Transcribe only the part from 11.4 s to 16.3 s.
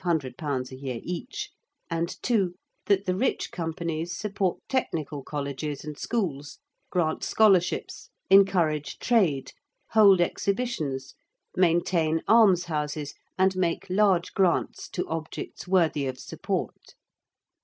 maintain almshouses, and make large grants to objects worthy of